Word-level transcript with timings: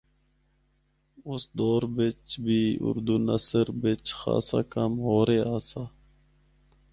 اُس 1.29 1.41
دور 1.57 1.81
بچ 1.95 2.27
بھی 2.43 2.61
اُردو 2.85 3.15
نثر 3.27 3.67
بچ 3.81 4.05
خاصا 4.19 4.59
کم 4.73 4.91
ہو 5.05 5.17
رہیا 5.27 5.43
آسا۔ 5.55 5.83